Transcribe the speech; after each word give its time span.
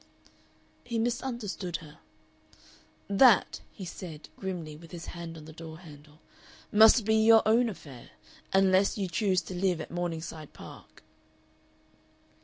He 0.83 0.97
misunderstood 0.97 1.75
her. 1.77 1.99
"That," 3.07 3.61
he 3.71 3.85
said, 3.85 4.29
grimly, 4.35 4.75
with 4.75 4.89
his 4.89 5.05
hand 5.13 5.37
on 5.37 5.45
the 5.45 5.53
door 5.53 5.77
handle, 5.77 6.17
"must 6.71 7.05
be 7.05 7.13
your 7.17 7.43
own 7.47 7.69
affair, 7.69 8.09
unless 8.51 8.97
you 8.97 9.07
choose 9.07 9.43
to 9.43 9.53
live 9.53 9.79
at 9.79 9.91
Morningside 9.91 10.53
Park." 10.53 11.03